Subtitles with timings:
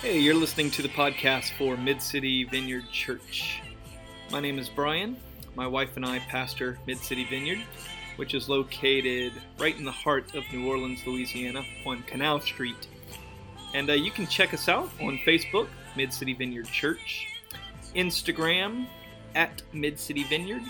[0.00, 3.60] Hey, you're listening to the podcast for Mid City Vineyard Church.
[4.30, 5.16] My name is Brian.
[5.56, 7.58] My wife and I pastor Mid City Vineyard,
[8.14, 12.86] which is located right in the heart of New Orleans, Louisiana, on Canal Street.
[13.74, 15.66] And uh, you can check us out on Facebook,
[15.96, 17.26] Mid City Vineyard Church,
[17.96, 18.86] Instagram
[19.34, 20.62] at Mid City Vineyard,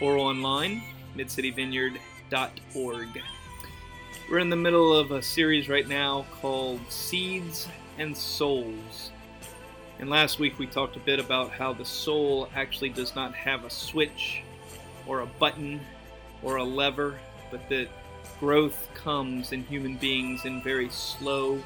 [0.00, 0.82] or online,
[1.18, 3.08] midcityvineyard.org.
[4.30, 9.10] We're in the middle of a series right now called Seeds and souls.
[9.98, 13.64] And last week we talked a bit about how the soul actually does not have
[13.64, 14.42] a switch
[15.06, 15.80] or a button
[16.42, 17.18] or a lever,
[17.50, 17.88] but that
[18.40, 21.62] growth comes in human beings in very slow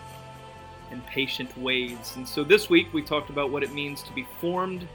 [0.90, 2.14] and patient ways.
[2.16, 4.86] And so this week we talked about what it means to be formed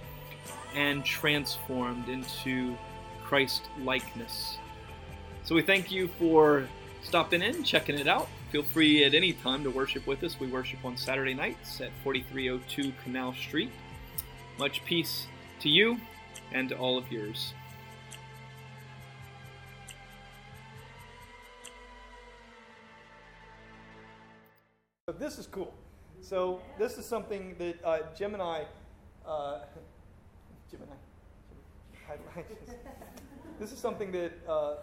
[0.76, 2.76] and transformed into
[3.24, 4.58] Christ likeness.
[5.44, 6.68] So we thank you for
[7.04, 8.28] stopping in, checking it out.
[8.54, 10.40] Feel free at any time to worship with us.
[10.40, 13.72] We worship on Saturday nights at 4302 Canal Street.
[14.60, 15.26] Much peace
[15.62, 15.98] to you
[16.52, 17.56] and to all of yours.
[25.10, 25.74] So this is cool.
[26.22, 28.66] So this is something that uh, Jim and I,
[29.26, 29.62] uh,
[30.70, 30.92] Jim and
[32.38, 32.44] I,
[33.60, 34.76] this is something that uh,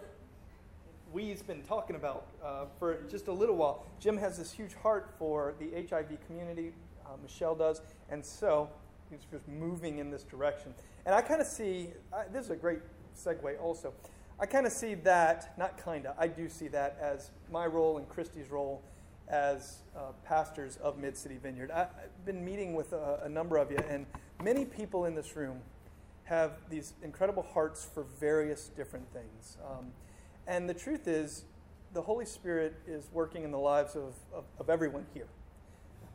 [1.13, 3.85] we've been talking about uh, for just a little while.
[3.99, 6.71] Jim has this huge heart for the HIV community,
[7.05, 8.69] uh, Michelle does, and so
[9.09, 10.73] he's just moving in this direction.
[11.05, 11.89] And I kind of see
[12.31, 12.79] this is a great
[13.17, 13.93] segue also.
[14.39, 17.97] I kind of see that, not kind of, I do see that as my role
[17.97, 18.81] and Christy's role
[19.27, 21.71] as uh, pastors of Mid City Vineyard.
[21.71, 24.05] I, have been meeting with a, a number of you, and
[24.43, 25.59] many people in this room
[26.23, 29.57] have these incredible hearts for various different things.
[29.69, 29.87] Um,
[30.47, 31.45] and the truth is,
[31.93, 35.27] the Holy Spirit is working in the lives of, of, of, everyone here.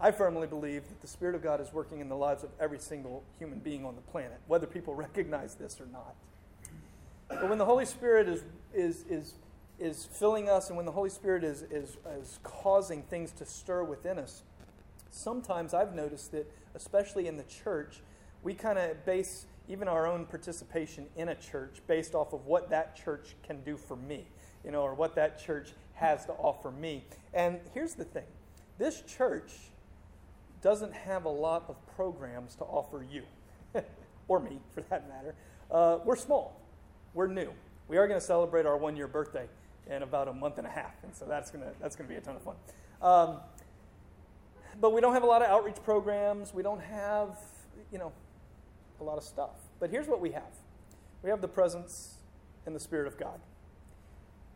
[0.00, 2.78] I firmly believe that the Spirit of God is working in the lives of every
[2.78, 6.14] single human being on the planet, whether people recognize this or not.
[7.28, 9.34] But when the Holy Spirit is, is, is,
[9.78, 13.84] is filling us and when the Holy Spirit is, is, is causing things to stir
[13.84, 14.42] within us,
[15.11, 18.01] sometimes I've noticed that, especially in the church,
[18.42, 22.70] we kind of base even our own participation in a church based off of what
[22.70, 24.27] that church can do for me,
[24.64, 27.04] you know, or what that church has to offer me.
[27.34, 28.24] And here's the thing
[28.78, 29.52] this church
[30.62, 33.22] doesn't have a lot of programs to offer you,
[34.28, 35.34] or me for that matter.
[35.70, 36.60] Uh, we're small,
[37.14, 37.52] we're new.
[37.88, 39.46] We are going to celebrate our one year birthday
[39.88, 42.14] in about a month and a half, and so that's going to that's to be
[42.14, 42.56] a ton of fun.
[43.02, 43.36] Um,
[44.80, 46.52] but we don't have a lot of outreach programs.
[46.52, 47.38] We don't have,
[47.92, 48.12] you know,
[49.01, 49.51] a lot of stuff.
[49.79, 50.52] But here's what we have
[51.23, 52.14] we have the presence
[52.67, 53.40] and the Spirit of God.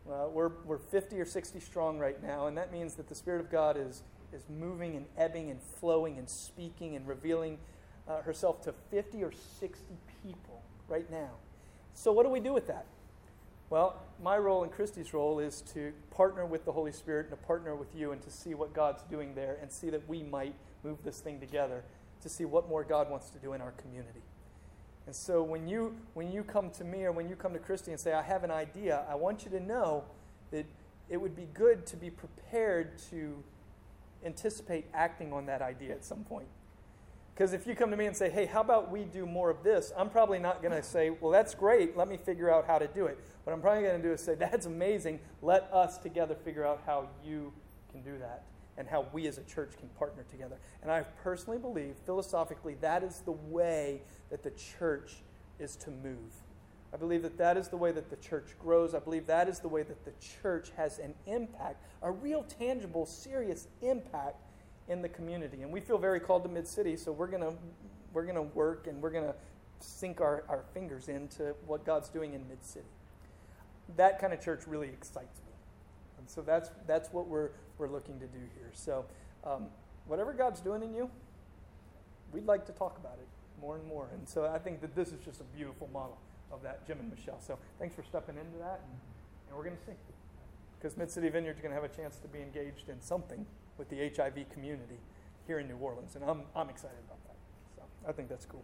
[0.05, 3.51] We're, we're 50 or 60 strong right now, and that means that the Spirit of
[3.51, 4.03] God is,
[4.33, 7.59] is moving and ebbing and flowing and speaking and revealing
[8.07, 9.85] uh, herself to 50 or 60
[10.23, 11.31] people right now.
[11.93, 12.85] So, what do we do with that?
[13.69, 17.45] Well, my role and Christy's role is to partner with the Holy Spirit and to
[17.45, 20.55] partner with you and to see what God's doing there and see that we might
[20.83, 21.83] move this thing together
[22.21, 24.21] to see what more God wants to do in our community.
[25.11, 27.91] And so when you, when you come to me or when you come to Christy
[27.91, 30.05] and say, I have an idea, I want you to know
[30.51, 30.65] that
[31.09, 33.43] it would be good to be prepared to
[34.23, 36.47] anticipate acting on that idea at some point.
[37.33, 39.63] Because if you come to me and say, hey, how about we do more of
[39.63, 39.91] this?
[39.97, 41.97] I'm probably not going to say, well, that's great.
[41.97, 43.19] Let me figure out how to do it.
[43.43, 45.19] What I'm probably going to do is say, that's amazing.
[45.41, 47.51] Let us together figure out how you
[47.91, 48.43] can do that
[48.81, 50.57] and how we as a church can partner together.
[50.81, 55.17] And I personally believe, philosophically, that is the way that the church
[55.59, 56.33] is to move.
[56.91, 58.95] I believe that that is the way that the church grows.
[58.95, 63.05] I believe that is the way that the church has an impact, a real, tangible,
[63.05, 64.41] serious impact
[64.89, 65.61] in the community.
[65.61, 67.53] And we feel very called to Mid City, so we're going to
[68.13, 69.35] we're going to work and we're going to
[69.79, 72.89] sink our, our fingers into what God's doing in Mid City.
[73.95, 75.40] That kind of church really excites.
[76.21, 77.49] And so that's, that's what we're,
[77.79, 78.69] we're looking to do here.
[78.73, 79.05] So,
[79.43, 79.65] um,
[80.05, 81.09] whatever God's doing in you,
[82.31, 83.27] we'd like to talk about it
[83.59, 84.07] more and more.
[84.13, 86.17] And so I think that this is just a beautiful model
[86.51, 87.39] of that, Jim and Michelle.
[87.39, 88.99] So thanks for stepping into that, and,
[89.47, 89.97] and we're going to see.
[90.77, 93.45] Because Mid City Vineyard's is going to have a chance to be engaged in something
[93.77, 94.97] with the HIV community
[95.47, 97.35] here in New Orleans, and I'm, I'm excited about that.
[97.75, 98.63] So I think that's cool.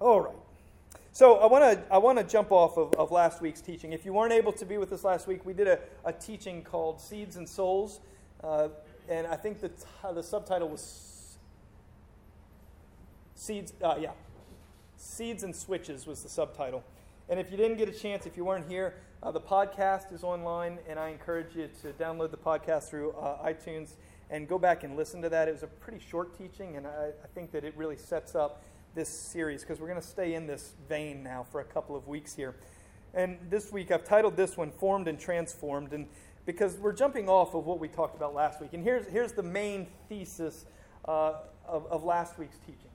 [0.00, 0.36] All right.
[1.16, 3.94] So I want to I want to jump off of, of last week's teaching.
[3.94, 6.62] If you weren't able to be with us last week, we did a, a teaching
[6.62, 8.00] called Seeds and Souls,
[8.44, 8.68] uh,
[9.08, 11.38] and I think the, t- the subtitle was
[13.34, 14.10] Seeds, uh, yeah.
[14.98, 16.84] Seeds and Switches was the subtitle.
[17.30, 20.22] And if you didn't get a chance, if you weren't here, uh, the podcast is
[20.22, 23.92] online, and I encourage you to download the podcast through uh, iTunes
[24.28, 25.48] and go back and listen to that.
[25.48, 28.62] It was a pretty short teaching, and I, I think that it really sets up
[28.96, 32.08] this series because we're going to stay in this vein now for a couple of
[32.08, 32.56] weeks here.
[33.14, 36.08] And this week I've titled this one Formed and Transformed, and
[36.46, 38.72] because we're jumping off of what we talked about last week.
[38.72, 40.64] And here's, here's the main thesis
[41.06, 41.34] uh,
[41.68, 42.90] of, of last week's teaching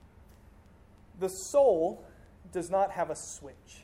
[1.19, 2.03] the soul
[2.51, 3.83] does not have a switch.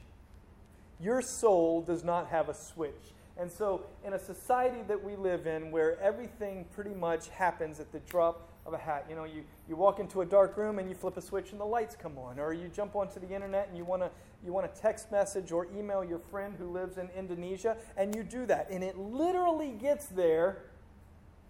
[1.00, 3.14] Your soul does not have a switch.
[3.40, 7.92] And so, in a society that we live in where everything pretty much happens at
[7.92, 10.90] the drop of a hat, you know, you, you walk into a dark room and
[10.90, 13.70] you flip a switch and the lights come on, or you jump onto the internet
[13.70, 14.12] and you want to
[14.46, 18.24] you want to text message or email your friend who lives in Indonesia, and you
[18.24, 20.66] do that, and it literally gets there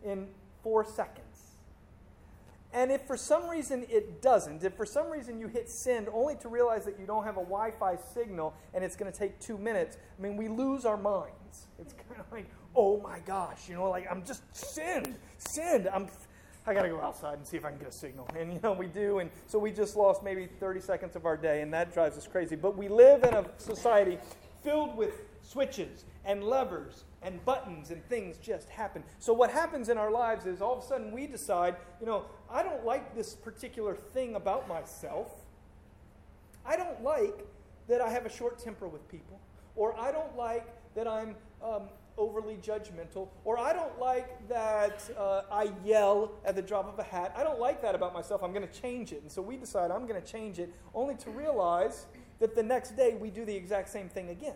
[0.06, 0.28] in
[0.64, 1.26] four seconds.
[2.74, 6.36] And if for some reason it doesn't, if for some reason you hit send only
[6.36, 9.40] to realize that you don't have a Wi Fi signal and it's going to take
[9.40, 11.68] two minutes, I mean, we lose our minds.
[11.80, 15.88] It's kind of like, oh my gosh, you know, like I'm just send, send.
[15.88, 16.08] I'm,
[16.68, 18.28] I got to go outside and see if I can get a signal.
[18.38, 19.20] And, you know, we do.
[19.20, 22.28] And so we just lost maybe 30 seconds of our day, and that drives us
[22.28, 22.58] crazy.
[22.58, 24.18] But we live in a society
[24.64, 29.02] filled with switches and levers and buttons and things just happen.
[29.20, 32.26] So, what happens in our lives is all of a sudden we decide, you know,
[32.50, 35.32] I don't like this particular thing about myself.
[36.66, 37.46] I don't like
[37.88, 39.40] that I have a short temper with people,
[39.78, 41.84] or I don't like that I'm um,
[42.18, 47.04] overly judgmental, or I don't like that uh, I yell at the drop of a
[47.04, 47.34] hat.
[47.38, 48.44] I don't like that about myself.
[48.44, 49.22] I'm going to change it.
[49.22, 52.08] And so we decide I'm going to change it, only to realize
[52.40, 54.56] that the next day we do the exact same thing again.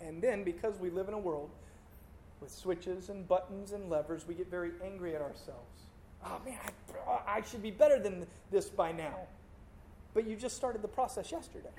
[0.00, 1.50] And then, because we live in a world
[2.40, 5.82] with switches and buttons and levers, we get very angry at ourselves.
[6.24, 6.58] Oh man,
[7.06, 9.16] I, I should be better than this by now.
[10.14, 11.70] But you just started the process yesterday.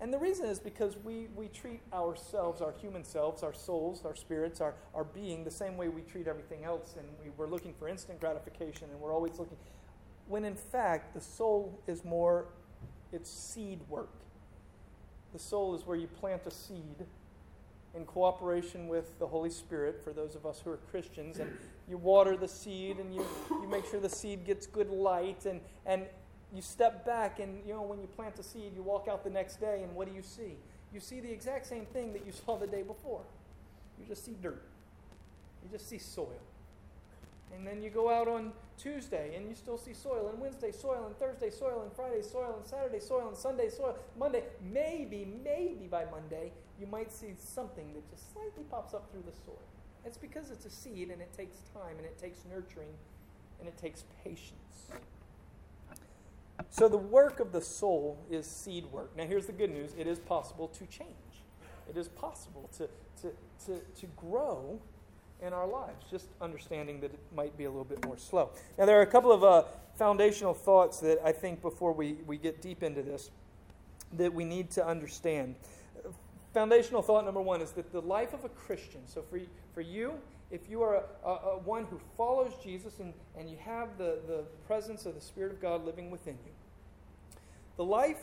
[0.00, 4.14] And the reason is because we, we treat ourselves, our human selves, our souls, our
[4.14, 6.94] spirits, our, our being, the same way we treat everything else.
[6.98, 9.58] And we, we're looking for instant gratification and we're always looking.
[10.26, 12.46] When in fact, the soul is more,
[13.12, 14.14] it's seed work.
[15.34, 17.06] The soul is where you plant a seed
[17.94, 21.40] in cooperation with the Holy Spirit for those of us who are Christians.
[21.40, 21.52] And
[21.88, 25.44] you water the seed and you, you make sure the seed gets good light.
[25.44, 26.06] And, and
[26.54, 29.30] you step back, and you know, when you plant a seed, you walk out the
[29.30, 30.56] next day, and what do you see?
[30.92, 33.22] You see the exact same thing that you saw the day before.
[33.98, 34.62] You just see dirt,
[35.62, 36.40] you just see soil.
[37.54, 41.04] And then you go out on Tuesday and you still see soil, and Wednesday soil,
[41.06, 43.96] and Thursday soil, and Friday soil, and Saturday soil, and Sunday soil.
[44.18, 49.24] Monday, maybe, maybe by Monday, you might see something that just slightly pops up through
[49.26, 49.58] the soil.
[50.04, 52.94] It's because it's a seed and it takes time and it takes nurturing
[53.58, 54.90] and it takes patience.
[56.68, 59.16] So the work of the soul is seed work.
[59.16, 61.08] Now here's the good news it is possible to change.
[61.88, 62.88] It is possible to,
[63.22, 63.32] to,
[63.66, 64.80] to, to grow
[65.42, 68.50] in our lives, just understanding that it might be a little bit more slow.
[68.78, 69.64] Now, there are a couple of uh,
[69.96, 73.30] foundational thoughts that I think before we, we get deep into this
[74.14, 75.54] that we need to understand.
[76.52, 79.38] Foundational thought number one is that the life of a Christian, so for,
[79.72, 80.14] for you,
[80.50, 84.44] if you are a, a, one who follows Jesus and, and you have the, the
[84.66, 86.52] presence of the Spirit of God living within you,
[87.76, 88.22] the life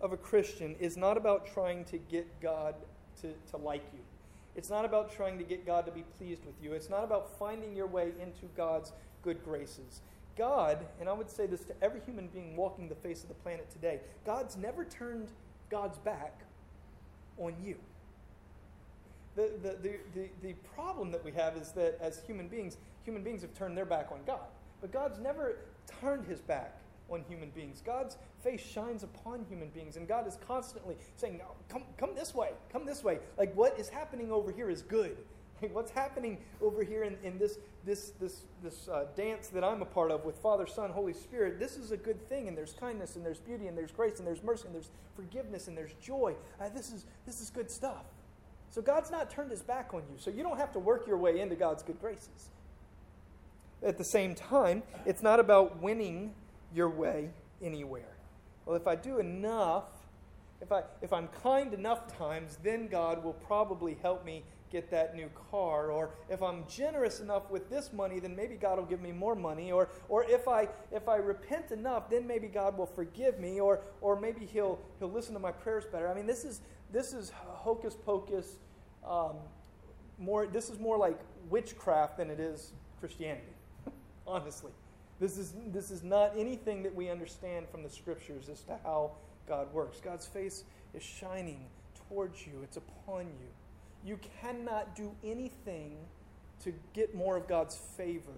[0.00, 2.74] of a Christian is not about trying to get God
[3.20, 4.00] to, to like you.
[4.56, 6.72] It's not about trying to get God to be pleased with you.
[6.72, 8.92] It's not about finding your way into God's
[9.22, 10.00] good graces.
[10.36, 13.34] God, and I would say this to every human being walking the face of the
[13.34, 15.28] planet today, God's never turned
[15.70, 16.42] God's back
[17.38, 17.76] on you.
[19.36, 23.42] The, the, the, the, problem that we have is that as human beings, human beings
[23.42, 24.46] have turned their back on God.
[24.80, 25.56] But God's never
[26.00, 26.78] turned his back
[27.10, 27.82] on human beings.
[27.84, 32.34] God's face shines upon human beings, and God is constantly saying, no, come, come this
[32.34, 33.18] way, come this way.
[33.36, 35.16] Like what is happening over here is good.
[35.62, 39.82] Like what's happening over here in, in this, this, this, this uh, dance that I'm
[39.82, 42.72] a part of with Father, Son, Holy Spirit, this is a good thing, and there's
[42.72, 45.94] kindness, and there's beauty, and there's grace, and there's mercy, and there's forgiveness, and there's
[46.02, 46.34] joy.
[46.60, 48.04] Uh, this, is, this is good stuff.
[48.74, 51.16] So God's not turned his back on you, so you don't have to work your
[51.16, 52.50] way into God's good graces.
[53.84, 56.34] At the same time, it's not about winning
[56.74, 57.30] your way
[57.62, 58.16] anywhere.
[58.66, 59.84] Well, if I do enough,
[60.60, 65.14] if, I, if I'm kind enough times, then God will probably help me get that
[65.14, 65.92] new car.
[65.92, 69.36] Or if I'm generous enough with this money, then maybe God will give me more
[69.36, 69.70] money.
[69.70, 73.60] Or, or if, I, if I repent enough, then maybe God will forgive me.
[73.60, 76.08] Or, or maybe he'll, he'll listen to my prayers better.
[76.08, 78.58] I mean, this is, this is hocus pocus.
[79.08, 79.36] Um,
[80.18, 81.18] more, this is more like
[81.50, 83.52] witchcraft than it is Christianity,
[84.26, 84.72] honestly.
[85.20, 89.12] This is, this is not anything that we understand from the scriptures as to how
[89.46, 90.00] God works.
[90.00, 91.66] God's face is shining
[92.08, 93.48] towards you, it's upon you.
[94.04, 95.96] You cannot do anything
[96.62, 98.32] to get more of God's favor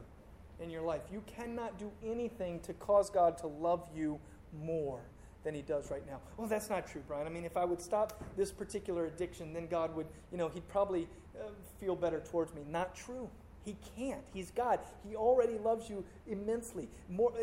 [0.61, 1.03] in your life.
[1.13, 4.19] You cannot do anything to cause God to love you
[4.53, 5.01] more
[5.47, 6.19] than he does right now.
[6.37, 7.25] Well, that's not true, Brian.
[7.25, 10.67] I mean, if I would stop this particular addiction, then God would, you know, he'd
[10.67, 11.07] probably
[11.39, 12.63] uh, feel better towards me.
[12.69, 13.31] Not true.
[13.65, 14.23] He can't.
[14.35, 14.81] He's God.
[15.09, 16.89] He already loves you immensely.
[17.09, 17.43] More, uh,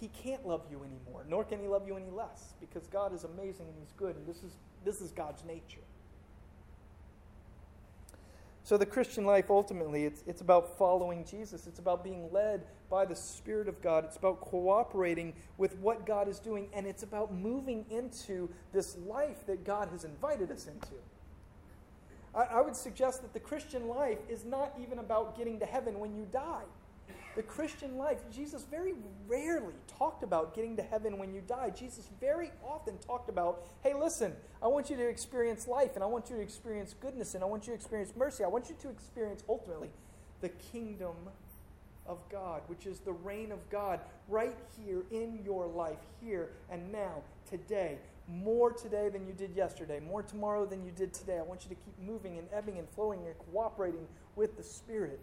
[0.00, 3.24] he can't love you anymore, nor can he love you any less, because God is
[3.24, 4.52] amazing and he's good, and this is
[4.84, 5.82] this is God's nature.
[8.70, 11.66] So the Christian life ultimately it's it's about following Jesus.
[11.66, 14.04] It's about being led by the Spirit of God.
[14.04, 19.44] It's about cooperating with what God is doing, and it's about moving into this life
[19.46, 20.94] that God has invited us into.
[22.32, 25.98] I, I would suggest that the Christian life is not even about getting to heaven
[25.98, 26.62] when you die.
[27.36, 28.94] The Christian life, Jesus very
[29.26, 31.70] rarely talked about getting to heaven when you die.
[31.70, 36.06] Jesus very often talked about, hey, listen, I want you to experience life, and I
[36.06, 38.44] want you to experience goodness, and I want you to experience mercy.
[38.44, 39.90] I want you to experience ultimately
[40.40, 41.14] the kingdom
[42.06, 46.90] of God, which is the reign of God right here in your life, here and
[46.90, 47.98] now, today.
[48.28, 51.38] More today than you did yesterday, more tomorrow than you did today.
[51.38, 55.20] I want you to keep moving and ebbing and flowing and cooperating with the Spirit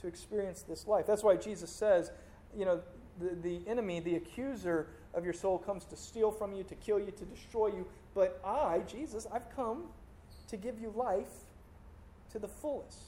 [0.00, 1.06] to experience this life.
[1.06, 2.10] That's why Jesus says,
[2.56, 2.80] you know,
[3.18, 6.98] the, the enemy, the accuser of your soul, comes to steal from you, to kill
[6.98, 7.86] you, to destroy you.
[8.14, 9.84] But I, Jesus, I've come
[10.48, 11.44] to give you life
[12.30, 12.98] to the fullest.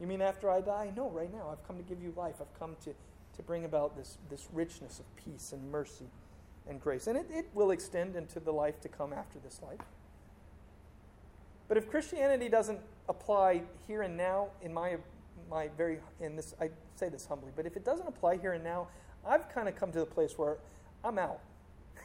[0.00, 0.92] You mean after I die?
[0.96, 1.48] No, right now.
[1.50, 2.36] I've come to give you life.
[2.40, 2.94] I've come to,
[3.36, 6.06] to bring about this, this richness of peace and mercy
[6.68, 7.06] and grace.
[7.06, 9.78] And it, it will extend into the life to come after this life.
[11.68, 14.96] But if Christianity doesn't apply here and now, in my
[15.50, 18.64] my very in this I say this humbly, but if it doesn't apply here and
[18.64, 18.88] now,
[19.26, 20.58] I've kind of come to the place where
[21.04, 21.40] I'm out.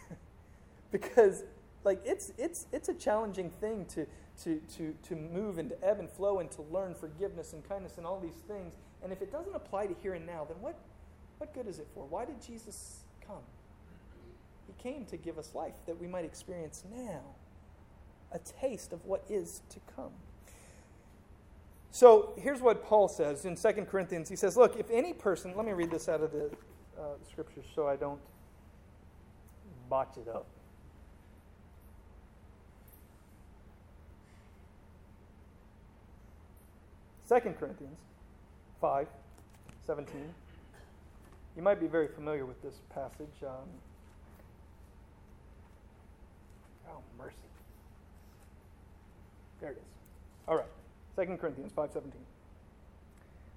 [0.92, 1.44] because
[1.84, 4.06] like it's it's it's a challenging thing to
[4.44, 7.98] to to to move and to ebb and flow and to learn forgiveness and kindness
[7.98, 8.74] and all these things.
[9.04, 10.78] And if it doesn't apply to here and now, then what
[11.38, 12.06] what good is it for?
[12.06, 13.44] Why did Jesus come?
[14.68, 17.22] He came to give us life that we might experience now.
[18.32, 20.12] A taste of what is to come.
[21.92, 24.30] So here's what Paul says in 2 Corinthians.
[24.30, 26.52] He says, Look, if any person, let me read this out of the
[27.00, 28.20] uh, scriptures so I don't
[29.90, 30.46] botch it up.
[37.26, 37.98] Second Corinthians
[38.80, 39.08] 5,
[39.86, 40.16] 17.
[41.58, 43.44] You might be very familiar with this passage.
[43.44, 43.68] Um,
[46.90, 47.36] oh, mercy.
[49.60, 49.84] There it is.
[50.48, 50.77] All right.
[51.18, 52.12] 2 Corinthians 5:17.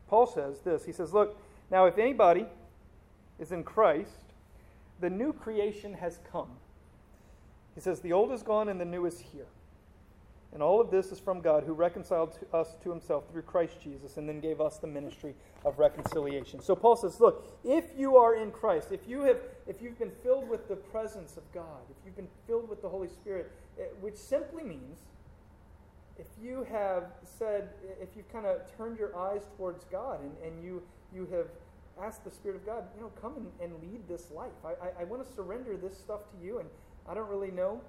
[0.09, 0.85] Paul says this.
[0.85, 1.37] He says, "Look,
[1.71, 2.47] now if anybody
[3.39, 4.33] is in Christ,
[4.99, 6.59] the new creation has come."
[7.75, 9.47] He says, "The old is gone and the new is here."
[10.53, 13.81] And all of this is from God who reconciled to us to himself through Christ
[13.81, 16.61] Jesus and then gave us the ministry of reconciliation.
[16.61, 19.39] So Paul says, look, if you are in Christ, if you have
[19.69, 22.89] if you've been filled with the presence of God, if you've been filled with the
[22.89, 24.99] Holy Spirit, eh, which simply means
[26.21, 30.63] if you have said, if you've kind of turned your eyes towards God and, and
[30.63, 30.83] you,
[31.15, 31.47] you have
[32.05, 34.53] asked the Spirit of God, you know, come and, and lead this life.
[34.65, 36.69] I, I, I want to surrender this stuff to you, and
[37.09, 37.81] I don't really know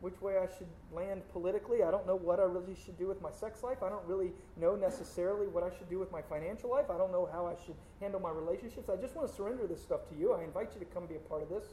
[0.00, 1.82] which way I should land politically.
[1.82, 3.82] I don't know what I really should do with my sex life.
[3.82, 6.90] I don't really know necessarily what I should do with my financial life.
[6.90, 8.90] I don't know how I should handle my relationships.
[8.90, 10.34] I just want to surrender this stuff to you.
[10.34, 11.64] I invite you to come be a part of this.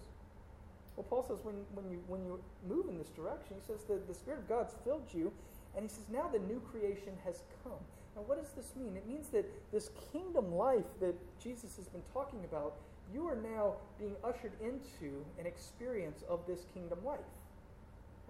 [0.95, 4.07] Well, Paul says when, when, you, when you move in this direction, he says that
[4.07, 5.33] the Spirit of God's filled you,
[5.75, 7.82] and he says, now the new creation has come.
[8.15, 8.96] Now, what does this mean?
[8.96, 12.75] It means that this kingdom life that Jesus has been talking about,
[13.12, 17.25] you are now being ushered into an experience of this kingdom life.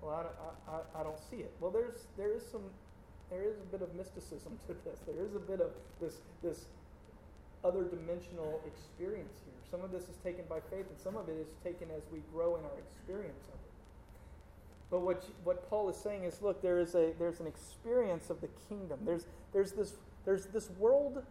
[0.01, 1.51] Well, I, I, I don't see it.
[1.59, 2.63] Well, there's, there is some,
[3.29, 4.99] there is a bit of mysticism to this.
[5.05, 6.65] There is a bit of this, this
[7.63, 9.55] other dimensional experience here.
[9.69, 12.19] Some of this is taken by faith, and some of it is taken as we
[12.31, 13.62] grow in our experience of it.
[14.93, 18.41] But what, what Paul is saying is, look, there is a, there's an experience of
[18.41, 18.99] the kingdom.
[19.03, 21.23] There's, there's, this, there's this world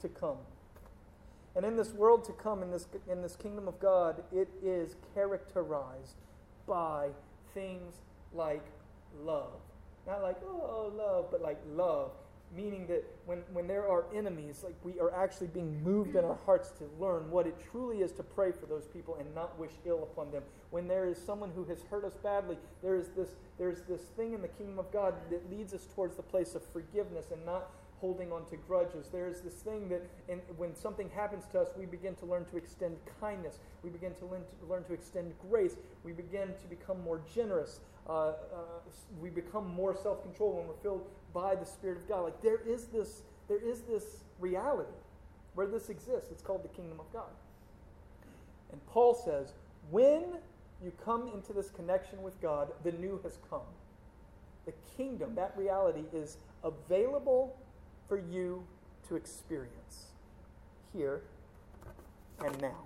[0.00, 0.36] to come.
[1.56, 4.94] And in this world to come, in this, in this kingdom of God, it is
[5.12, 6.14] characterized
[6.68, 7.08] by
[7.52, 7.96] things
[8.32, 8.64] like
[9.24, 9.58] love.
[10.06, 12.12] Not like, oh, love, but like love
[12.54, 16.38] meaning that when, when there are enemies, like we are actually being moved in our
[16.46, 19.72] hearts to learn what it truly is to pray for those people and not wish
[19.84, 20.42] ill upon them.
[20.70, 23.28] When there is someone who has hurt us badly, there is this,
[23.58, 26.62] there's this thing in the kingdom of God that leads us towards the place of
[26.72, 29.08] forgiveness and not holding on to grudges.
[29.08, 32.44] There is this thing that in, when something happens to us, we begin to learn
[32.46, 33.58] to extend kindness.
[33.82, 35.76] We begin to learn to, learn to extend grace.
[36.04, 37.80] We begin to become more generous.
[38.08, 38.34] Uh, uh,
[39.20, 42.24] we become more self control when we're filled by the Spirit of God.
[42.24, 44.90] Like there is this, there is this reality
[45.54, 46.30] where this exists.
[46.30, 47.30] It's called the kingdom of God.
[48.70, 49.52] And Paul says,
[49.90, 50.24] when
[50.82, 53.62] you come into this connection with God, the new has come.
[54.66, 57.56] The kingdom, that reality, is available
[58.08, 58.64] for you
[59.08, 60.06] to experience
[60.92, 61.22] here
[62.44, 62.84] and now.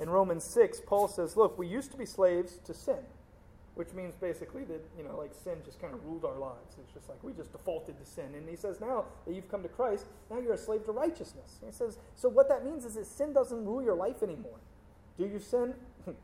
[0.00, 2.98] In Romans 6, Paul says, Look, we used to be slaves to sin,
[3.74, 6.76] which means basically that, you know, like sin just kind of ruled our lives.
[6.82, 8.34] It's just like we just defaulted to sin.
[8.34, 11.58] And he says, Now that you've come to Christ, now you're a slave to righteousness.
[11.60, 14.58] And he says, So what that means is that sin doesn't rule your life anymore.
[15.18, 15.74] Do you sin?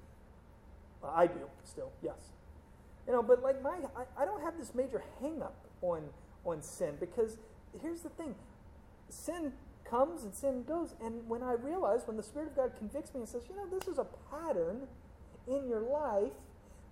[1.04, 2.32] I do still, yes.
[3.06, 6.02] You know, but like my, I, I don't have this major hang up on,
[6.44, 7.38] on sin because
[7.80, 8.34] here's the thing
[9.08, 9.52] sin
[9.88, 10.94] comes and sin goes.
[11.02, 13.66] And when I realize, when the Spirit of God convicts me and says, you know,
[13.66, 14.86] this is a pattern
[15.46, 16.32] in your life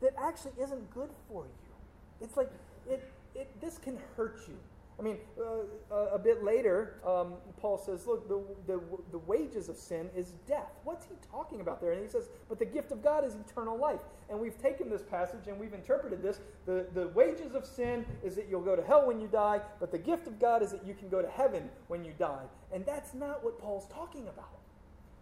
[0.01, 2.25] that actually isn't good for you.
[2.25, 2.51] It's like,
[2.89, 4.57] it, it, this can hurt you.
[4.99, 8.81] I mean, uh, a bit later, um, Paul says, look, the, the,
[9.13, 10.73] the wages of sin is death.
[10.85, 11.93] What's he talking about there?
[11.93, 14.01] And he says, but the gift of God is eternal life.
[14.31, 16.41] And we've taken this passage and we've interpreted this.
[16.65, 19.93] The, the wages of sin is that you'll go to hell when you die, but
[19.93, 22.45] the gift of God is that you can go to heaven when you die.
[22.73, 24.61] And that's not what Paul's talking about.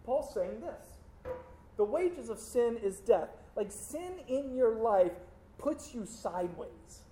[0.05, 1.33] Paul's saying this
[1.75, 3.29] the wages of sin is death.
[3.57, 5.11] Like sin in your life
[5.57, 7.03] puts you sideways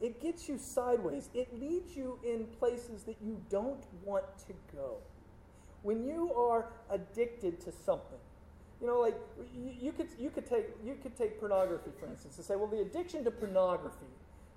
[0.00, 1.28] it gets you sideways.
[1.34, 4.96] It leads you in places that you don't want to go.
[5.82, 8.18] When you are addicted to something,
[8.80, 9.16] you know, like
[9.54, 12.66] you, you could you could take you could take pornography for instance and say, well,
[12.66, 14.06] the addiction to pornography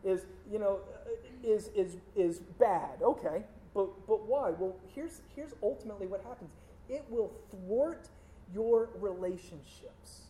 [0.04, 1.10] is you know uh,
[1.44, 3.02] is is is bad.
[3.02, 4.52] Okay, but but why?
[4.52, 6.52] Well, here's here's ultimately what happens.
[6.90, 8.08] It will thwart
[8.54, 10.28] your relationships.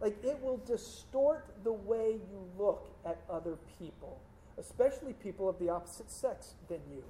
[0.00, 4.18] Like it will distort the way you look at other people
[4.58, 7.02] especially people of the opposite sex than you.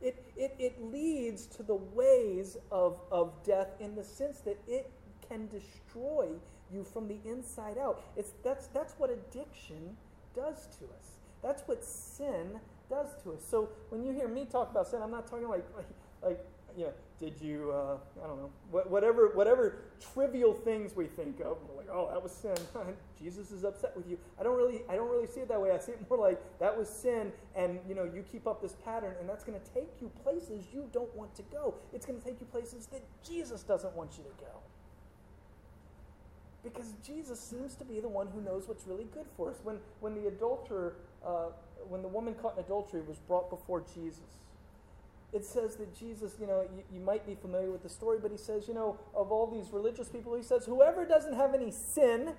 [0.00, 4.90] It, it, it leads to the ways of, of death in the sense that it
[5.28, 6.28] can destroy
[6.72, 8.02] you from the inside out.
[8.16, 9.96] It's, that's, that's what addiction
[10.34, 11.18] does to us.
[11.42, 13.42] That's what sin does to us.
[13.48, 15.86] So when you hear me talk about sin, I'm not talking like, like,
[16.22, 19.76] like you know, did you, uh, I don't know, whatever, whatever
[20.12, 22.56] trivial things we think of, we're like, oh, that was sin.
[23.18, 24.18] Jesus is upset with you.
[24.40, 25.70] I don't really, I don't really see it that way.
[25.70, 28.74] I see it more like that was sin, and you know, you keep up this
[28.84, 31.74] pattern, and that's going to take you places you don't want to go.
[31.92, 34.58] It's going to take you places that Jesus doesn't want you to go.
[36.64, 39.56] Because Jesus seems to be the one who knows what's really good for us.
[39.62, 41.46] When, when the adulterer, uh,
[41.88, 44.20] when the woman caught in adultery was brought before Jesus,
[45.32, 48.30] it says that Jesus, you know, you, you, might be familiar with the story, but
[48.30, 51.70] he says, you know, of all these religious people, he says, whoever doesn't have any
[51.70, 52.34] sin,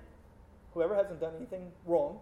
[0.72, 2.18] whoever hasn't done anything wrong,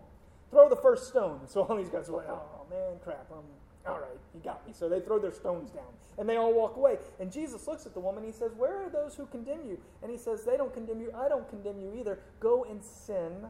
[0.51, 1.41] throw the first stone.
[1.47, 4.73] So all these guys are like, oh man, crap, I'm, all right, you got me.
[4.73, 6.97] So they throw their stones down, and they all walk away.
[7.21, 9.79] And Jesus looks at the woman, he says, where are those who condemn you?
[10.03, 12.19] And he says, they don't condemn you, I don't condemn you either.
[12.41, 13.47] Go and sin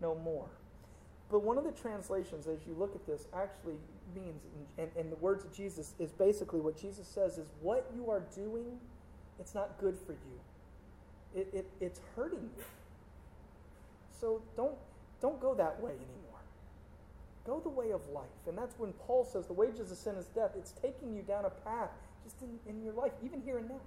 [0.00, 0.48] no more.
[1.30, 3.76] But one of the translations, as you look at this, actually
[4.14, 4.42] means,
[4.78, 8.78] and, the words of Jesus is basically what Jesus says is what you are doing,
[9.38, 11.40] it's not good for you.
[11.40, 12.64] It, it, it's hurting you.
[14.20, 14.74] So don't,
[15.20, 16.40] don't go that way anymore.
[17.44, 18.24] Go the way of life.
[18.48, 20.52] And that's when Paul says the wages of sin is death.
[20.56, 21.90] It's taking you down a path
[22.24, 23.80] just in, in your life, even here and now.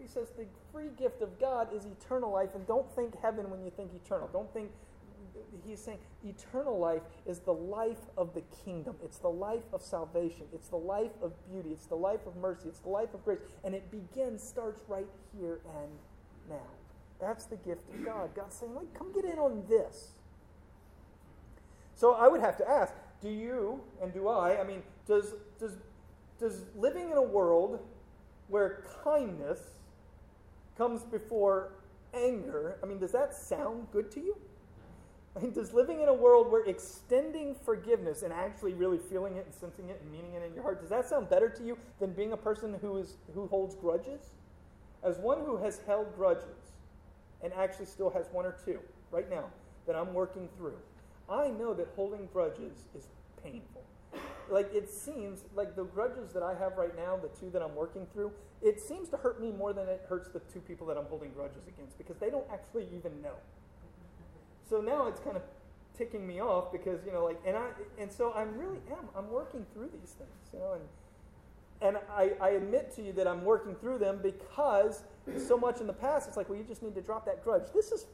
[0.00, 3.62] He says the free gift of God is eternal life, and don't think heaven when
[3.62, 4.28] you think eternal.
[4.32, 4.70] Don't think
[5.66, 8.96] he's saying eternal life is the life of the kingdom.
[9.02, 10.46] It's the life of salvation.
[10.52, 11.70] It's the life of beauty.
[11.70, 12.68] It's the life of mercy.
[12.68, 13.40] It's the life of grace.
[13.64, 15.90] And it begins, starts right here and
[16.48, 16.66] now.
[17.20, 18.34] That's the gift of God.
[18.34, 20.12] God's saying, like, come get in on this.
[21.94, 25.72] So I would have to ask, do you and do I, I mean, does, does,
[26.38, 27.80] does living in a world
[28.46, 29.58] where kindness
[30.76, 31.72] comes before
[32.14, 34.36] anger, I mean, does that sound good to you?
[35.54, 39.88] Does living in a world where extending forgiveness and actually really feeling it and sensing
[39.88, 42.32] it and meaning it in your heart, does that sound better to you than being
[42.32, 44.20] a person who, is, who holds grudges?
[45.02, 46.72] As one who has held grudges
[47.42, 48.78] and actually still has one or two
[49.10, 49.44] right now
[49.86, 50.78] that I'm working through,
[51.28, 53.08] I know that holding grudges is
[53.42, 53.82] painful.
[54.50, 57.74] Like it seems like the grudges that I have right now, the two that I'm
[57.74, 60.96] working through, it seems to hurt me more than it hurts the two people that
[60.96, 63.34] I'm holding grudges against because they don't actually even know.
[64.68, 65.42] So now it's kind of
[65.96, 67.66] ticking me off because you know like and I
[67.98, 70.82] and so I'm really am I'm working through these things you know and
[71.80, 75.04] and I, I admit to you that I'm working through them because
[75.46, 77.64] so much in the past it's like well you just need to drop that grudge
[77.74, 78.06] this is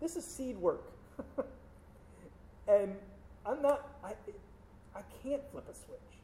[0.00, 0.92] this is seed work
[2.68, 2.96] and
[3.46, 4.14] I'm not I
[4.96, 6.18] I can't flip a switch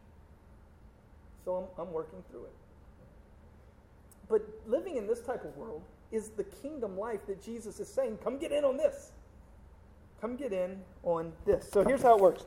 [1.44, 2.54] So I'm, I'm working through it.
[4.28, 8.18] But living in this type of world is the kingdom life that Jesus is saying,
[8.24, 9.12] come get in on this.
[10.24, 11.68] Come get in on this.
[11.70, 12.46] So here's how it works.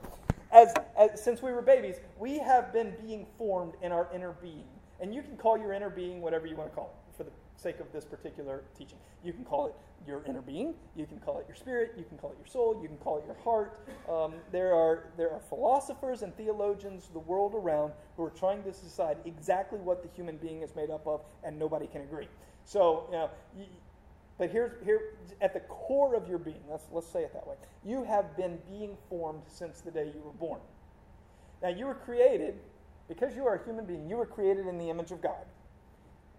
[0.52, 4.64] As, as, since we were babies, we have been being formed in our inner being.
[5.00, 7.30] And you can call your inner being whatever you want to call it for the
[7.56, 8.98] sake of this particular teaching.
[9.24, 9.76] You can call it
[10.08, 12.80] your inner being, you can call it your spirit, you can call it your soul,
[12.82, 13.80] you can call it your heart.
[14.10, 18.72] Um, there, are, there are philosophers and theologians the world around who are trying to
[18.72, 22.28] decide exactly what the human being is made up of, and nobody can agree.
[22.66, 23.30] So, you know,
[24.38, 25.02] but here's here
[25.42, 27.56] at the core of your being, let's, let's say it that way.
[27.84, 30.60] You have been being formed since the day you were born.
[31.62, 32.56] Now, you were created,
[33.08, 35.46] because you are a human being, you were created in the image of God.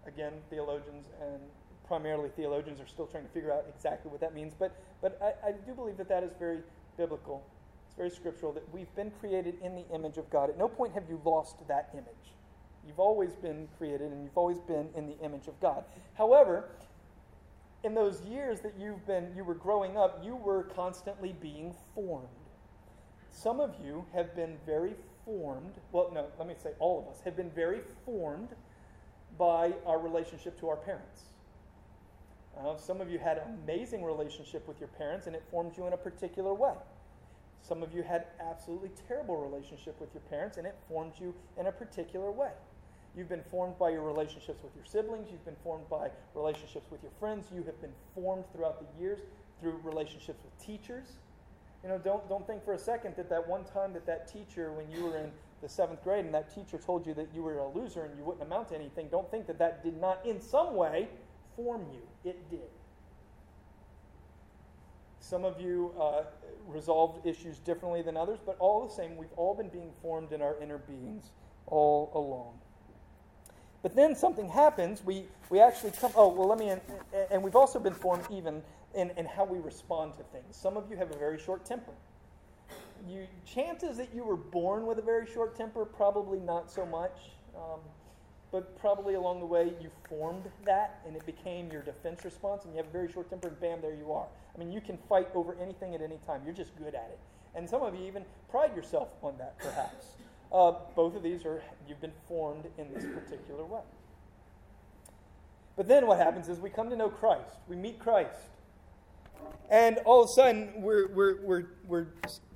[0.07, 1.41] Again, theologians and
[1.85, 5.49] primarily theologians are still trying to figure out exactly what that means, but, but I,
[5.49, 6.59] I do believe that that is very
[6.97, 7.43] biblical.
[7.87, 10.49] It's very scriptural that we've been created in the image of God.
[10.49, 12.33] At no point have you lost that image.
[12.85, 15.83] You've always been created and you've always been in the image of God.
[16.13, 16.69] However,
[17.83, 22.27] in those years that you've been you were growing up, you were constantly being formed.
[23.31, 25.73] Some of you have been very formed.
[25.91, 28.49] Well, no, let me say all of us have been very formed
[29.37, 31.23] by our relationship to our parents.
[32.59, 35.87] Uh, some of you had an amazing relationship with your parents and it formed you
[35.87, 36.73] in a particular way.
[37.61, 41.67] Some of you had absolutely terrible relationship with your parents and it formed you in
[41.67, 42.51] a particular way.
[43.15, 45.29] You've been formed by your relationships with your siblings.
[45.31, 47.47] You've been formed by relationships with your friends.
[47.53, 49.19] You have been formed throughout the years
[49.59, 51.17] through relationships with teachers.
[51.83, 54.71] You know, don't, don't think for a second that that one time that that teacher,
[54.73, 57.57] when you were in the seventh grade, and that teacher told you that you were
[57.57, 60.41] a loser and you wouldn't amount to anything, don't think that that did not, in
[60.41, 61.07] some way,
[61.55, 62.01] form you.
[62.29, 62.69] It did.
[65.19, 66.23] Some of you uh,
[66.67, 70.41] resolved issues differently than others, but all the same, we've all been being formed in
[70.41, 71.31] our inner beings
[71.67, 72.59] all along.
[73.81, 75.03] But then something happens.
[75.03, 76.73] We, we actually come, oh, well, let me,
[77.31, 78.61] and we've also been formed even
[78.93, 80.55] in, in how we respond to things.
[80.55, 81.93] Some of you have a very short temper.
[83.07, 87.31] You, chances that you were born with a very short temper, probably not so much.
[87.55, 87.79] Um,
[88.51, 92.73] but probably along the way you formed that and it became your defense response and
[92.73, 94.97] you have a very short temper and bam there you are i mean you can
[95.07, 97.19] fight over anything at any time you're just good at it
[97.55, 100.07] and some of you even pride yourself on that perhaps
[100.51, 103.81] uh, both of these are, you've been formed in this particular way.
[105.75, 108.49] But then what happens is we come to know Christ, we meet Christ.
[109.69, 112.07] And all of a sudden, we're, we're, we're, we're,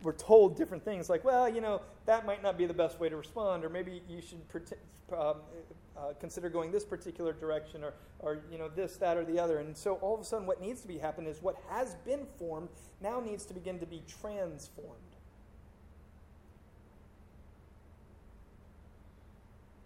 [0.02, 3.08] we're told different things like, well, you know, that might not be the best way
[3.08, 4.42] to respond, or maybe you should
[5.16, 5.38] um,
[5.96, 9.60] uh, consider going this particular direction, or, or, you know, this, that, or the other.
[9.60, 12.26] And so all of a sudden, what needs to be happening is what has been
[12.38, 15.13] formed now needs to begin to be transformed.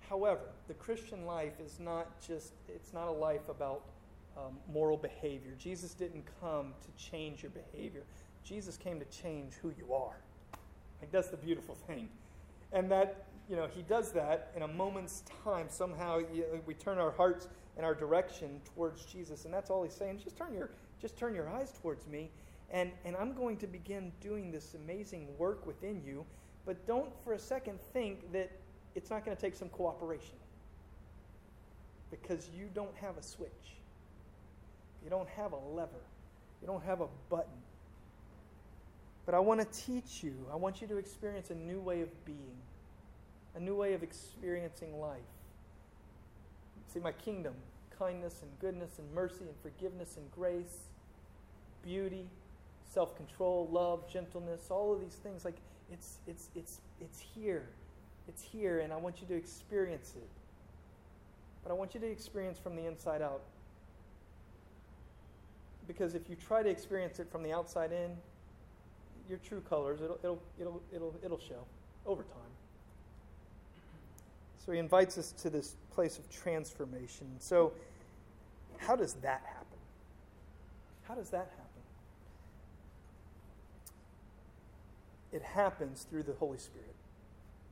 [0.10, 3.82] However, the Christian life is not just, it's not a life about
[4.38, 5.54] um, moral behavior.
[5.58, 8.04] Jesus didn't come to change your behavior.
[8.44, 10.16] Jesus came to change who you are.
[11.02, 12.08] Like that's the beautiful thing.
[12.72, 15.68] And that, you know, he does that in a moment's time.
[15.70, 19.46] Somehow you we turn our hearts and our direction towards Jesus.
[19.46, 20.20] And that's all he's saying.
[20.24, 20.70] Just turn your,
[21.02, 22.30] just turn your eyes towards me.
[22.72, 26.26] And, and I'm going to begin doing this amazing work within you.
[26.66, 28.52] But don't for a second think that
[28.98, 30.36] it's not going to take some cooperation
[32.10, 33.52] because you don't have a switch.
[35.04, 36.04] You don't have a lever.
[36.62, 37.62] You don't have a button.
[39.28, 42.26] But I want to teach you, I want you to experience a new way of
[42.26, 42.58] being,
[43.56, 45.20] a new way of experiencing life.
[46.92, 47.54] See, my kingdom
[48.00, 50.86] kindness and goodness and mercy and forgiveness and grace,
[51.84, 52.26] beauty,
[52.92, 55.46] self control, love, gentleness, all of these things.
[55.46, 55.58] Like,
[55.92, 57.68] it's, it's, it's, it's here.
[58.28, 60.30] It's here, and I want you to experience it.
[61.64, 63.42] But I want you to experience from the inside out.
[65.88, 68.12] Because if you try to experience it from the outside in,
[69.30, 71.66] your true colors, it'll, it'll, it'll, it'll, it'll show
[72.06, 72.52] over time.
[74.66, 77.28] So he invites us to this place of transformation.
[77.40, 77.72] So,
[78.78, 79.78] how does that happen?
[81.08, 81.64] How does that happen?
[85.32, 86.96] It happens through the Holy Spirit,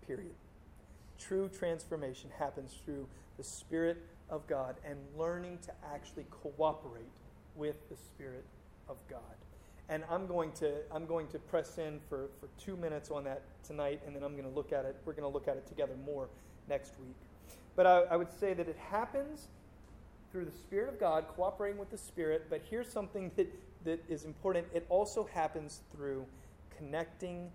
[0.08, 0.34] period.
[1.20, 3.98] True transformation happens through the Spirit
[4.30, 7.06] of God and learning to actually cooperate
[7.56, 8.46] with the Spirit
[8.88, 9.20] of God.
[9.88, 13.44] And I'm going to I'm going to press in for, for two minutes on that
[13.64, 14.96] tonight, and then I'm going to look at it.
[15.06, 16.28] We're going to look at it together more
[16.68, 17.16] next week.
[17.76, 19.48] But I, I would say that it happens
[20.32, 22.48] through the Spirit of God, cooperating with the Spirit.
[22.50, 23.48] But here's something that,
[23.86, 24.68] that is important.
[24.74, 26.26] It also happens through
[26.78, 27.52] connecting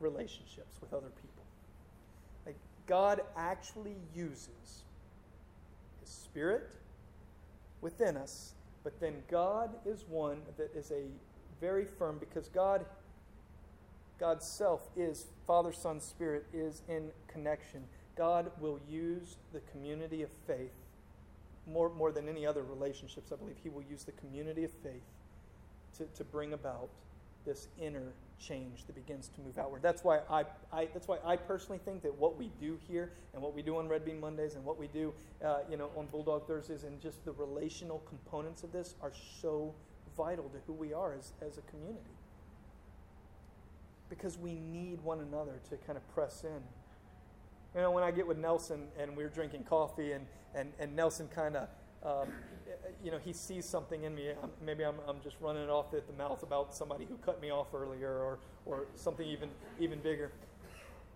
[0.00, 1.35] relationships with other people
[2.86, 4.84] God actually uses
[6.00, 6.70] His Spirit
[7.80, 11.04] within us, but then God is one that is a
[11.60, 12.86] very firm because God
[14.18, 17.84] God's self is Father, Son, Spirit is in connection.
[18.16, 20.72] God will use the community of faith
[21.66, 23.30] more, more than any other relationships.
[23.30, 25.02] I believe He will use the community of faith
[25.98, 26.88] to, to bring about
[27.44, 29.82] this inner change that begins to move outward.
[29.82, 33.42] That's why I, I, that's why I personally think that what we do here and
[33.42, 35.12] what we do on Red Bean Mondays and what we do,
[35.44, 39.74] uh, you know, on Bulldog Thursdays and just the relational components of this are so
[40.16, 42.00] vital to who we are as, as a community.
[44.08, 46.62] Because we need one another to kind of press in.
[47.74, 51.28] You know, when I get with Nelson and we're drinking coffee and, and, and Nelson
[51.28, 51.68] kind of
[52.02, 52.28] um,
[53.02, 54.30] you know, he sees something in me.
[54.64, 57.50] Maybe I'm, I'm just running it off at the mouth about somebody who cut me
[57.50, 60.32] off earlier or, or something even, even bigger.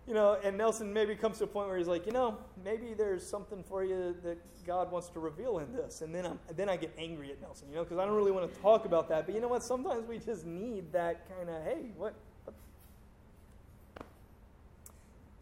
[0.07, 2.93] You know, and Nelson maybe comes to a point where he's like, you know, maybe
[2.95, 6.01] there's something for you that God wants to reveal in this.
[6.01, 8.31] And then, I'm, then I get angry at Nelson, you know, because I don't really
[8.31, 9.25] want to talk about that.
[9.25, 9.63] But you know what?
[9.63, 12.15] Sometimes we just need that kind of, hey, what?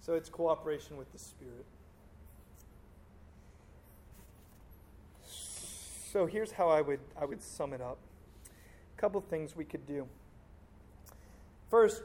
[0.01, 1.65] So it's cooperation with the Spirit.
[6.11, 7.99] So here's how I would, I would sum it up.
[8.97, 10.07] A couple things we could do.
[11.69, 12.01] First,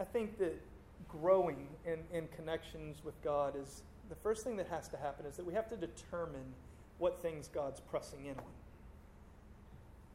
[0.00, 0.58] I think that
[1.06, 5.36] growing in, in connections with God is the first thing that has to happen is
[5.36, 6.54] that we have to determine
[6.96, 8.44] what things God's pressing in on.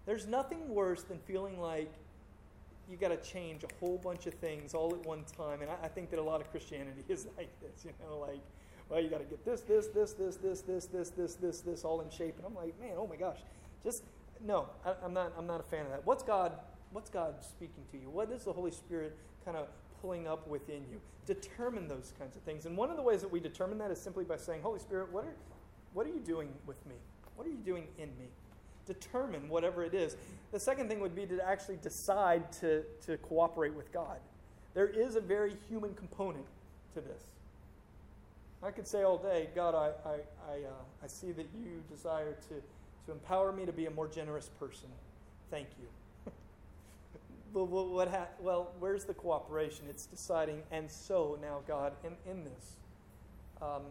[0.07, 1.93] There's nothing worse than feeling like
[2.89, 5.61] you got to change a whole bunch of things all at one time.
[5.61, 8.41] And I, I, think that a lot of Christianity is like this, you know, like
[8.91, 11.85] well, you got to get this, this, this, this, this, this, this, this, this, this,
[11.85, 12.35] all in shape.
[12.35, 13.37] And I'm like, man, oh my gosh,
[13.85, 14.03] just
[14.45, 14.67] no.
[14.85, 15.31] I, I'm not.
[15.37, 16.05] I'm not a fan of that.
[16.05, 16.57] What's God?
[16.91, 18.09] What's God speaking to you?
[18.09, 19.67] What is the Holy Spirit kind of
[20.01, 20.99] pulling up within you?
[21.25, 22.65] Determine those kinds of things.
[22.65, 25.09] And one of the ways that we determine that is simply by saying, Holy Spirit,
[25.13, 25.35] what are,
[25.93, 26.95] what are you doing with me?
[27.37, 28.25] What are you doing in me?
[28.85, 30.17] Determine whatever it is.
[30.51, 34.17] The second thing would be to actually decide to, to cooperate with God.
[34.73, 36.45] There is a very human component
[36.93, 37.23] to this.
[38.63, 42.35] I could say all day, God, I, I, I, uh, I see that you desire
[42.49, 42.61] to,
[43.05, 44.87] to empower me to be a more generous person.
[45.49, 46.31] Thank you.
[47.53, 49.85] but what ha- well, where's the cooperation?
[49.89, 52.75] It's deciding, and so now, God, in, in this,
[53.63, 53.81] um,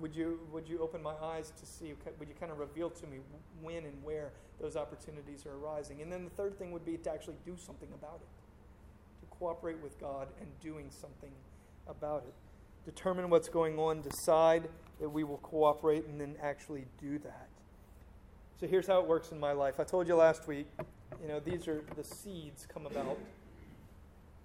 [0.00, 3.06] would you, would you open my eyes to see, would you kind of reveal to
[3.06, 3.18] me
[3.62, 6.02] when and where those opportunities are arising?
[6.02, 9.78] And then the third thing would be to actually do something about it, to cooperate
[9.80, 11.30] with God and doing something
[11.86, 12.34] about it
[12.84, 14.68] determine what's going on, decide
[15.00, 17.48] that we will cooperate, and then actually do that.
[18.60, 19.80] So here's how it works in my life.
[19.80, 20.66] I told you last week,
[21.20, 23.18] you know, these are the seeds come about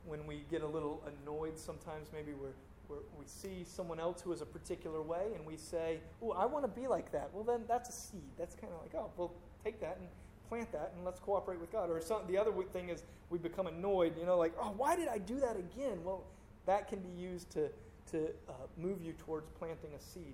[0.06, 2.10] when we get a little annoyed sometimes.
[2.12, 2.50] Maybe we're,
[2.90, 6.46] we're we see someone else who is a particular way, and we say, "Oh, I
[6.46, 8.32] want to be like that." Well, then that's a seed.
[8.38, 9.32] That's kind of like, oh, well,
[9.64, 10.08] take that and
[10.50, 11.92] plant that, and let's cooperate with God.
[11.92, 14.18] Or some, the other thing is we become annoyed.
[14.18, 16.04] You know, like, oh, why did I do that again?
[16.04, 16.24] Well,
[16.66, 17.70] that can be used to
[18.12, 20.34] to uh, move you towards planting a seed.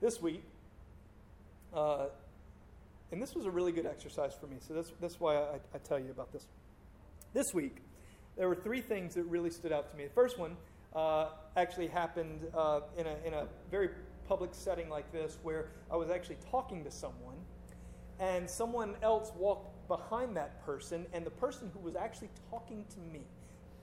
[0.00, 0.42] This week,
[1.74, 2.06] uh,
[3.12, 5.78] and this was a really good exercise for me, so that's, that's why I, I
[5.78, 6.46] tell you about this.
[7.34, 7.76] This week,
[8.36, 10.04] there were three things that really stood out to me.
[10.04, 10.56] The first one
[10.94, 13.90] uh, actually happened uh, in, a, in a very
[14.26, 17.36] public setting like this where I was actually talking to someone,
[18.18, 23.00] and someone else walked behind that person, and the person who was actually talking to
[23.12, 23.20] me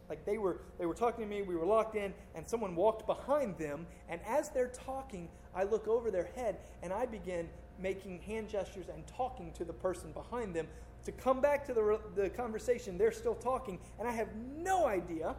[0.10, 3.06] like they were they were talking to me we were locked in and someone walked
[3.06, 7.48] behind them and as they're talking i look over their head and i begin
[7.80, 10.67] making hand gestures and talking to the person behind them.
[11.06, 15.36] To come back to the, the conversation they're still talking and i have no idea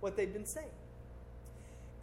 [0.00, 0.70] what they've been saying.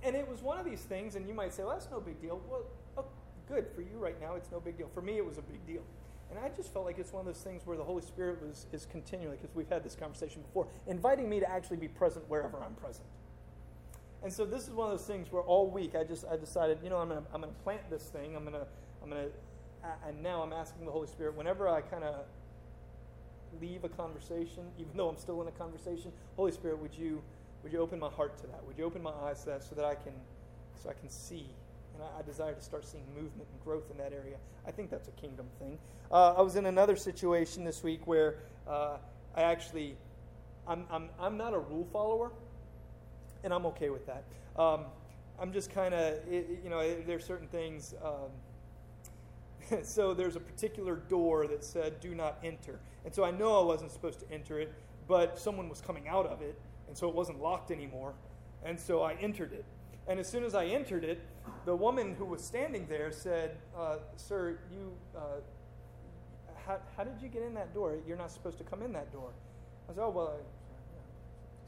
[0.04, 2.22] And it was one of these things and you might say well that's no big
[2.22, 2.42] deal.
[2.50, 2.66] Well
[2.98, 3.06] oh,
[3.48, 4.90] good for you right now it's no big deal.
[4.94, 5.84] For me it was a big deal
[6.30, 8.68] and I just felt like it's one of those things where the Holy Spirit was
[8.72, 12.62] is continually, because we've had this conversation before, inviting me to actually be present wherever
[12.64, 13.06] I'm present.
[14.22, 16.80] And so this is one of those things where all week I just I decided,
[16.84, 18.36] you know, I'm gonna I'm gonna plant this thing.
[18.36, 18.68] I'm gonna
[19.02, 19.28] I'm gonna
[20.06, 22.26] and now I'm asking the Holy Spirit whenever I kind of
[23.62, 27.22] leave a conversation, even though I'm still in a conversation, Holy Spirit, would you
[27.64, 28.66] would you open my heart to that?
[28.66, 30.14] Would you open my eyes to that so that I can
[30.76, 31.48] so I can see
[32.00, 34.38] and I, I, desire to start seeing movement and growth in that area.
[34.66, 35.78] I think that's a kingdom thing.
[36.12, 38.36] Uh, I was in another situation this week where
[38.68, 38.98] uh,
[39.36, 39.96] I actually,
[40.68, 42.32] I'm, I'm, I'm not a rule follower,
[43.44, 44.24] and I'm okay with that.
[44.58, 44.86] Um,
[45.40, 47.94] I'm just kind of, you know, there's certain things.
[48.04, 53.60] Um, so there's a particular door that said "Do not enter," and so I know
[53.62, 54.74] I wasn't supposed to enter it,
[55.08, 58.14] but someone was coming out of it, and so it wasn't locked anymore,
[58.66, 59.64] and so I entered it
[60.08, 61.22] And as soon as I entered it,
[61.66, 65.42] the woman who was standing there said, uh, Sir, you, uh,
[66.66, 67.98] how, how did you get in that door?
[68.08, 69.32] You're not supposed to come in that door.
[69.90, 70.40] I said, Oh, well,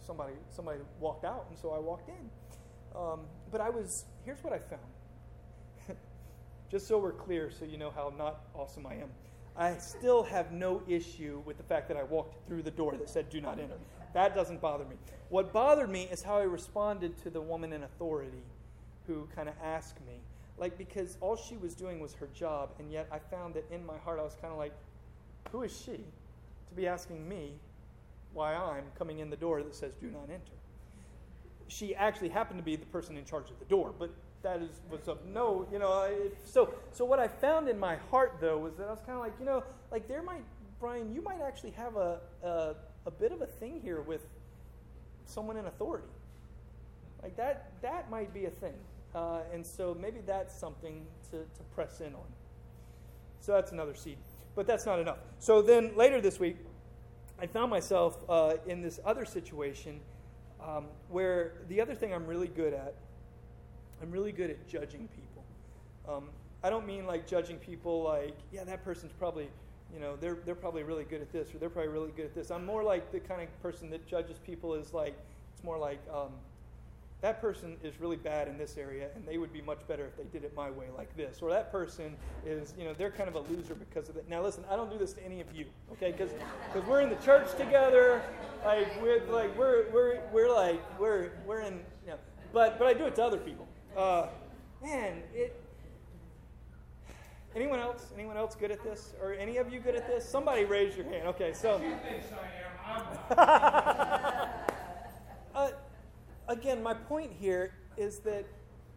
[0.06, 2.30] somebody, somebody walked out, and so I walked in.
[2.96, 4.82] Um, but I was, here's what I found.
[6.70, 9.10] Just so we're clear, so you know how not awesome I am.
[9.56, 13.10] I still have no issue with the fact that I walked through the door that
[13.10, 13.78] said, Do not enter.
[14.14, 14.96] That doesn't bother me.
[15.30, 18.44] What bothered me is how I responded to the woman in authority
[19.14, 20.20] who kind of asked me.
[20.58, 23.86] Like, because all she was doing was her job, and yet I found that in
[23.86, 24.74] my heart I was kind of like,
[25.52, 27.54] Who is she to be asking me
[28.34, 30.54] why I'm coming in the door that says, Do not enter?
[31.68, 34.12] She actually happened to be the person in charge of the door, but
[34.44, 36.04] that is was of no, you know.
[36.04, 39.14] It, so so what I found in my heart though was that I was kind
[39.14, 40.44] of like, you know, like there might
[40.80, 44.26] Brian, you might actually have a, a a bit of a thing here with
[45.26, 46.08] someone in authority.
[47.22, 48.74] Like that that might be a thing,
[49.16, 52.28] uh, and so maybe that's something to to press in on.
[53.40, 54.18] So that's another seed,
[54.56, 55.18] but that's not enough.
[55.40, 56.58] So then later this week,
[57.40, 60.00] I found myself uh, in this other situation
[60.66, 62.94] um, where the other thing I'm really good at
[64.02, 65.44] I'm really good at judging people.
[66.10, 66.30] Um,
[66.64, 69.48] I don't mean like judging people like, yeah, that person's probably,
[69.94, 72.34] you know, they're, they're probably really good at this or they're probably really good at
[72.34, 72.50] this.
[72.50, 75.16] I'm more like the kind of person that judges people is like,
[75.54, 76.32] it's more like, um,
[77.22, 80.18] that person is really bad in this area and they would be much better if
[80.18, 83.30] they did it my way like this or that person is you know they're kind
[83.30, 85.48] of a loser because of it now listen i don't do this to any of
[85.54, 86.32] you okay because
[86.72, 88.22] because we're in the church together
[88.66, 91.74] like we're like we're we're, we're like we're we're in
[92.06, 92.18] you know
[92.52, 94.28] but but i do it to other people uh,
[94.82, 95.62] man, it.
[97.56, 98.08] Anyone else?
[98.16, 99.14] Anyone else good at this?
[99.22, 100.28] Or any of you good at this?
[100.28, 101.28] Somebody raise your hand.
[101.28, 101.82] Okay, so.
[106.62, 108.46] uh, again, my point here is that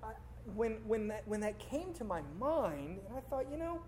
[0.03, 0.13] I,
[0.55, 3.81] when, when, that, when that came to my mind, and I thought, you know,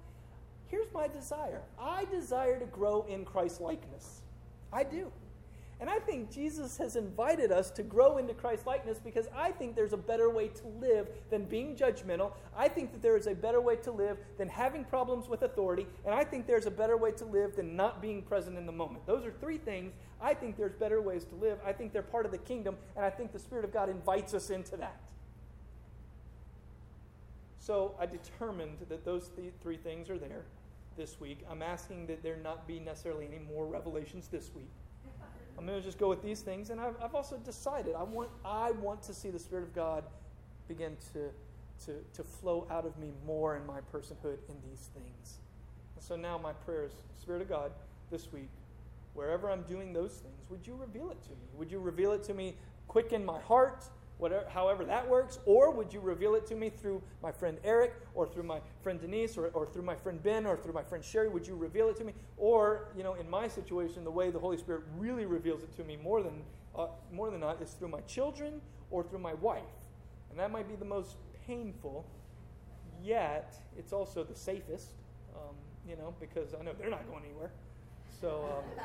[0.69, 1.63] here's my desire.
[1.81, 4.23] I desire to grow in Christ likeness.
[4.73, 5.11] I do.
[5.79, 9.77] And I think Jesus has invited us to grow into Christ likeness because I think
[9.77, 12.33] there's a better way to live than being judgmental.
[12.57, 15.87] I think that there is a better way to live than having problems with authority.
[16.07, 18.73] And I think there's a better way to live than not being present in the
[18.73, 19.07] moment.
[19.07, 19.93] Those are three things.
[20.19, 21.59] I think there's better ways to live.
[21.65, 22.77] I think they're part of the kingdom.
[22.97, 24.99] And I think the Spirit of God invites us into that.
[27.59, 30.45] So I determined that those th- three things are there
[30.97, 31.45] this week.
[31.51, 34.71] I'm asking that there not be necessarily any more revelations this week.
[35.59, 36.71] I'm going to just go with these things.
[36.71, 40.05] And I've, I've also decided I want, I want to see the Spirit of God
[40.69, 41.31] begin to,
[41.87, 45.39] to, to flow out of me more in my personhood in these things.
[45.95, 47.73] And so now my prayer is Spirit of God,
[48.11, 48.49] this week,
[49.15, 51.49] wherever I'm doing those things, would you reveal it to me?
[51.55, 52.55] Would you reveal it to me
[52.87, 53.85] quicken my heart?
[54.19, 57.95] Whatever, however that works, or would you reveal it to me through my friend Eric,
[58.15, 61.05] or through my friend Denise, or, or through my friend Ben, or through my friend
[61.05, 61.29] Sherry?
[61.29, 62.13] Would you reveal it to me?
[62.37, 65.85] Or, you know, in my situation, the way the Holy Spirit really reveals it to
[65.85, 66.43] me more than,
[66.75, 69.63] uh, more than not is through my children or through my wife.
[70.31, 72.05] And that might be the most painful,
[73.03, 74.93] yet it's also the safest,
[75.35, 75.55] um,
[75.89, 77.51] you know, because I know they're not going anywhere.
[78.21, 78.65] So, um,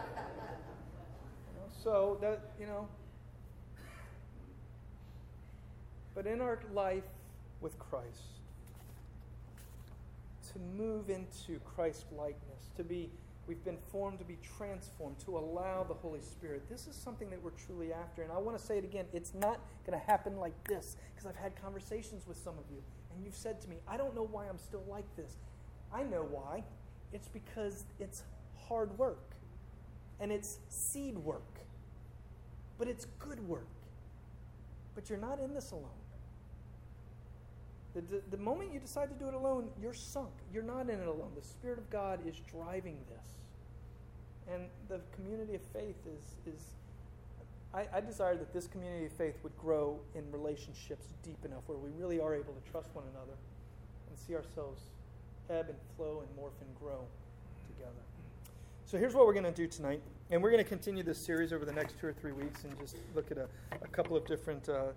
[1.48, 2.88] you know, so that, you know,
[6.15, 7.04] but in our life
[7.62, 8.39] with Christ,
[10.54, 13.10] to move into Christ likeness, to be,
[13.47, 16.63] we've been formed to be transformed, to allow the Holy Spirit.
[16.69, 18.21] This is something that we're truly after.
[18.24, 21.26] And I want to say it again it's not going to happen like this, because
[21.28, 22.82] I've had conversations with some of you,
[23.13, 25.38] and you've said to me, I don't know why I'm still like this.
[25.93, 26.63] I know why.
[27.13, 28.24] It's because it's
[28.67, 29.36] hard work,
[30.19, 31.60] and it's seed work,
[32.78, 33.67] but it's good work.
[34.95, 36.00] But you're not in this alone.
[37.93, 40.32] The, the, the, moment you decide to do it alone, you're sunk.
[40.54, 41.32] You're not in it alone.
[41.36, 44.54] The Spirit of God is driving this.
[44.54, 46.62] And the community of faith is, is
[47.73, 51.77] I, I desire that this community of faith would grow in relationships deep enough where
[51.77, 53.37] we really are able to trust one another
[54.10, 54.81] and see ourselves
[55.50, 57.04] ebb and flow and morph and grow
[57.67, 57.92] together.
[58.85, 60.02] So here's what we're going to do tonight.
[60.31, 62.77] And we're going to continue this series over the next two or three weeks and
[62.79, 63.48] just look at a,
[63.81, 64.69] a couple of different.
[64.69, 64.87] Uh,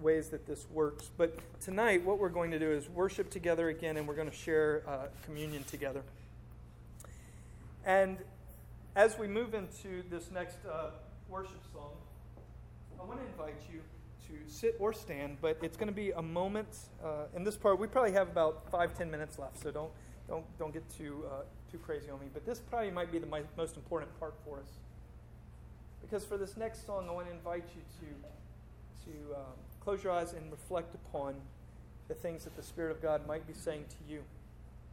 [0.00, 1.10] ways that this works.
[1.16, 4.36] But tonight, what we're going to do is worship together again, and we're going to
[4.36, 6.02] share uh, communion together.
[7.84, 8.18] And
[8.96, 10.90] as we move into this next uh,
[11.28, 11.92] worship song,
[13.00, 13.80] I want to invite you
[14.26, 16.68] to sit or stand, but it's going to be a moment.
[17.02, 19.90] Uh, in this part, we probably have about five, ten minutes left, so don't
[20.28, 22.26] don't don't get too uh, too crazy on me.
[22.34, 24.68] But this probably might be the my, most important part for us,
[26.02, 29.56] because for this next song, I want to invite you to to um,
[29.88, 31.34] close your eyes and reflect upon
[32.08, 34.22] the things that the Spirit of God might be saying to you.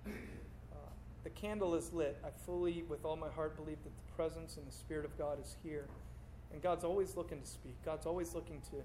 [0.08, 0.78] Uh,
[1.26, 2.16] the candle is lit.
[2.24, 5.38] I fully, with all my heart, believe that the presence and the Spirit of God
[5.44, 5.84] is here.
[6.54, 7.76] And God's always looking to speak.
[7.84, 8.78] God's always looking to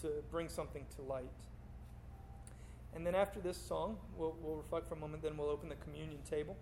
[0.00, 1.28] to bring something to light.
[2.94, 5.74] And then after this song, we'll, we'll reflect for a moment, then we'll open the
[5.74, 6.56] communion table.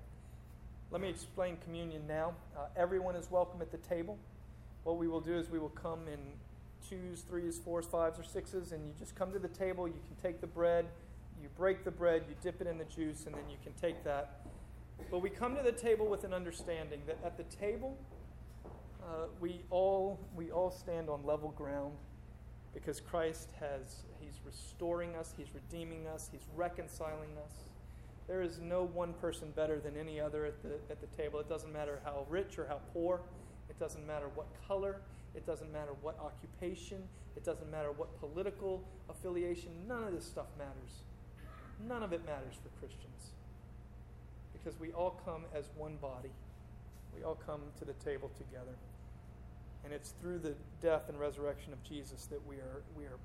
[0.90, 2.34] Let me explain communion now.
[2.56, 4.18] Uh, everyone is welcome at the table.
[4.86, 6.20] What we will do is we will come in
[6.88, 9.88] twos, threes, fours, fives, or sixes, and you just come to the table.
[9.88, 10.86] You can take the bread,
[11.42, 14.04] you break the bread, you dip it in the juice, and then you can take
[14.04, 14.46] that.
[15.10, 17.98] But we come to the table with an understanding that at the table,
[19.02, 21.94] uh, we all we all stand on level ground
[22.72, 27.54] because Christ has he's restoring us, he's redeeming us, he's reconciling us.
[28.28, 31.40] There is no one person better than any other at the at the table.
[31.40, 33.22] It doesn't matter how rich or how poor.
[33.68, 35.00] It doesn't matter what color.
[35.34, 37.02] It doesn't matter what occupation.
[37.36, 39.70] It doesn't matter what political affiliation.
[39.86, 41.02] None of this stuff matters.
[41.86, 43.32] None of it matters for Christians.
[44.52, 46.30] Because we all come as one body.
[47.14, 48.76] We all come to the table together.
[49.84, 53.18] And it's through the death and resurrection of Jesus that we are, we are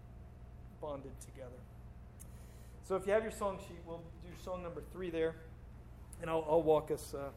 [0.82, 1.50] bonded together.
[2.84, 5.36] So if you have your song sheet, we'll do song number three there.
[6.22, 7.14] And I'll, I'll walk us.
[7.14, 7.30] Uh,